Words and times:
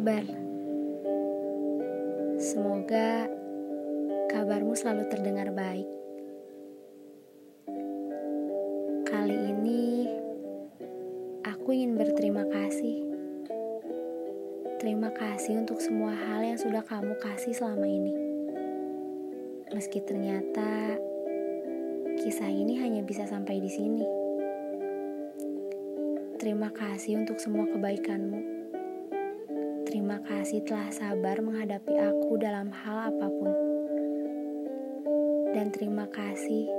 kabar? 0.00 0.24
Semoga 2.40 3.28
kabarmu 4.32 4.72
selalu 4.72 5.12
terdengar 5.12 5.52
baik. 5.52 5.84
Kali 9.04 9.36
ini 9.36 10.08
aku 11.44 11.76
ingin 11.76 12.00
berterima 12.00 12.48
kasih. 12.48 13.12
Terima 14.80 15.12
kasih 15.12 15.68
untuk 15.68 15.84
semua 15.84 16.16
hal 16.16 16.48
yang 16.48 16.56
sudah 16.56 16.80
kamu 16.80 17.20
kasih 17.20 17.52
selama 17.52 17.84
ini. 17.84 18.16
Meski 19.68 20.00
ternyata 20.00 20.96
kisah 22.24 22.48
ini 22.48 22.80
hanya 22.80 23.04
bisa 23.04 23.28
sampai 23.28 23.60
di 23.60 23.68
sini. 23.68 24.08
Terima 26.40 26.72
kasih 26.72 27.20
untuk 27.20 27.36
semua 27.36 27.68
kebaikanmu. 27.68 28.59
Terima 29.90 30.22
kasih 30.22 30.62
telah 30.62 30.86
sabar 30.94 31.42
menghadapi 31.42 31.98
aku 31.98 32.38
dalam 32.38 32.70
hal 32.70 33.10
apa 33.10 33.26
pun. 33.26 33.50
Dan 35.50 35.74
terima 35.74 36.06
kasih 36.06 36.70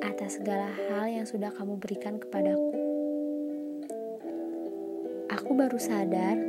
atas 0.00 0.40
segala 0.40 0.72
hal 0.72 1.04
yang 1.12 1.28
sudah 1.28 1.52
kamu 1.52 1.76
berikan 1.76 2.16
kepadaku. 2.16 2.72
Aku 5.36 5.52
baru 5.52 5.76
sadar, 5.76 6.40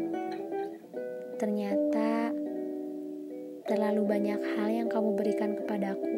ternyata 1.35 2.31
terlalu 3.67 4.07
banyak 4.07 4.39
hal 4.55 4.71
yang 4.71 4.87
kamu 4.87 5.11
berikan 5.19 5.59
kepadaku. 5.59 6.15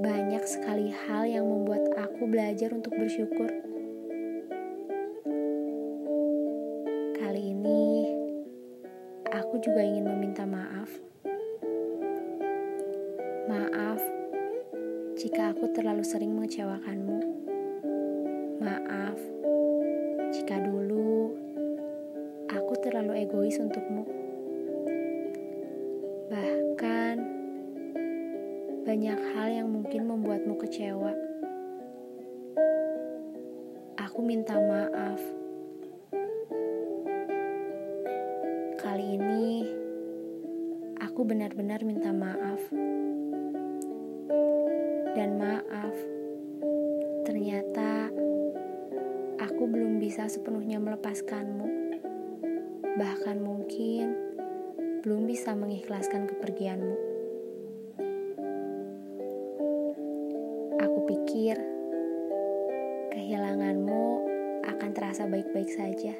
Banyak 0.00 0.44
sekali 0.48 0.88
hal 0.88 1.28
yang 1.28 1.44
membuat 1.44 1.84
aku 2.00 2.32
belajar 2.32 2.72
untuk 2.72 2.96
bersyukur. 2.96 3.75
Aku 9.56 9.72
juga 9.72 9.80
ingin 9.80 10.04
meminta 10.04 10.44
maaf. 10.44 10.92
Maaf 13.48 14.04
jika 15.16 15.56
aku 15.56 15.72
terlalu 15.72 16.04
sering 16.04 16.36
mengecewakanmu. 16.36 17.16
Maaf 18.60 19.16
jika 20.28 20.60
dulu 20.60 21.32
aku 22.52 22.72
terlalu 22.84 23.24
egois 23.24 23.56
untukmu. 23.56 24.04
Bahkan 26.28 27.16
banyak 28.84 29.20
hal 29.32 29.48
yang 29.56 29.72
mungkin 29.72 30.04
membuatmu 30.04 30.52
kecewa. 30.60 31.16
Aku 34.04 34.20
minta 34.20 34.60
maaf 34.60 35.46
Kali 38.96 39.18
ini 39.18 39.25
aku 41.16 41.32
benar-benar 41.32 41.80
minta 41.80 42.12
maaf. 42.12 42.60
Dan 45.16 45.40
maaf, 45.40 45.96
ternyata 47.24 48.12
aku 49.40 49.64
belum 49.64 49.96
bisa 49.96 50.28
sepenuhnya 50.28 50.76
melepaskanmu. 50.76 51.96
Bahkan 53.00 53.36
mungkin 53.40 54.12
belum 55.00 55.24
bisa 55.24 55.56
mengikhlaskan 55.56 56.28
kepergianmu. 56.28 56.96
Aku 60.84 60.98
pikir 61.08 61.56
kehilanganmu 63.16 64.04
akan 64.68 64.90
terasa 64.92 65.24
baik-baik 65.24 65.72
saja. 65.72 66.12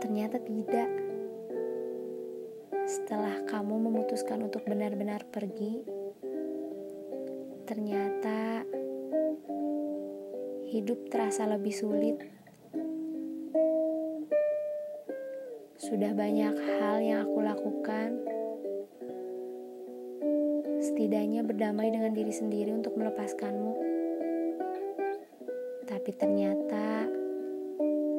Ternyata 0.00 0.40
tidak. 0.40 1.09
Setelah 3.10 3.42
kamu 3.42 3.90
memutuskan 3.90 4.38
untuk 4.38 4.62
benar-benar 4.70 5.26
pergi, 5.34 5.82
ternyata 7.66 8.62
hidup 10.70 11.10
terasa 11.10 11.42
lebih 11.50 11.74
sulit. 11.74 12.22
Sudah 15.74 16.14
banyak 16.14 16.54
hal 16.54 17.02
yang 17.02 17.26
aku 17.26 17.38
lakukan, 17.42 18.14
setidaknya 20.78 21.42
berdamai 21.42 21.90
dengan 21.90 22.14
diri 22.14 22.30
sendiri 22.30 22.70
untuk 22.70 22.94
melepaskanmu. 22.94 23.74
Tapi 25.82 26.10
ternyata 26.14 27.10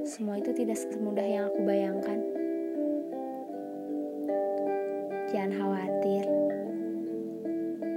semua 0.03 0.35
itu 0.35 0.51
tidak 0.51 0.75
semudah 0.75 1.23
yang 1.23 1.47
aku 1.47 1.63
bayangkan. 1.63 2.20
Jangan 5.31 5.55
khawatir, 5.55 6.27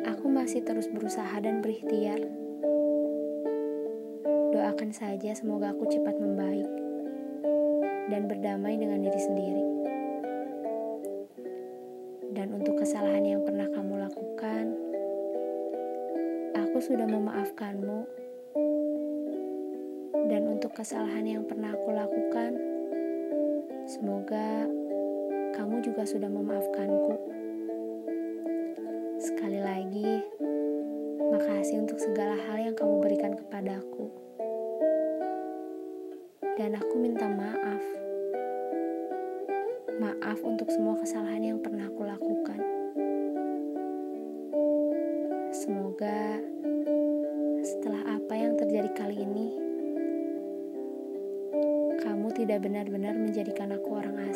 aku 0.06 0.30
masih 0.30 0.62
terus 0.62 0.86
berusaha 0.86 1.34
dan 1.42 1.58
berikhtiar. 1.58 2.22
Doakan 4.54 4.94
saja 4.94 5.34
semoga 5.34 5.74
aku 5.74 5.82
cepat 5.90 6.14
membaik 6.14 6.70
dan 8.06 8.30
berdamai 8.30 8.78
dengan 8.78 9.02
diri 9.02 9.18
sendiri. 9.18 9.66
Dan 12.38 12.54
untuk 12.54 12.78
kesalahan 12.78 13.26
yang 13.26 13.42
pernah 13.42 13.66
kamu 13.66 13.94
lakukan, 14.06 14.64
aku 16.54 16.78
sudah 16.78 17.10
memaafkanmu 17.10 17.98
dan 20.30 20.54
untuk 20.54 20.70
kesalahan 20.70 21.26
yang 21.26 21.42
pernah 21.50 21.74
aku 21.74 21.90
lakukan, 21.98 22.54
semoga 23.90 24.70
kamu 25.54 25.86
juga 25.86 26.02
sudah 26.02 26.26
memaafkanku. 26.26 27.14
Sekali 29.22 29.62
lagi, 29.62 30.26
makasih 31.30 31.78
untuk 31.78 32.02
segala 32.02 32.34
hal 32.34 32.58
yang 32.58 32.74
kamu 32.74 32.98
berikan 32.98 33.38
kepadaku. 33.38 34.10
Dan 36.58 36.74
aku 36.74 36.94
minta 36.98 37.30
maaf. 37.30 37.84
Maaf 40.02 40.42
untuk 40.42 40.66
semua 40.74 40.98
kesalahan 40.98 41.54
yang 41.54 41.58
pernah 41.62 41.86
aku 41.86 42.02
lakukan. 42.02 42.60
Semoga 45.54 46.42
setelah 47.62 48.18
apa 48.18 48.34
yang 48.34 48.58
terjadi 48.58 48.90
kali 48.98 49.22
ini, 49.22 49.48
kamu 52.02 52.34
tidak 52.34 52.66
benar-benar 52.66 53.14
menjadikan 53.14 53.70
aku 53.70 54.02
orang 54.02 54.18
asing. 54.18 54.33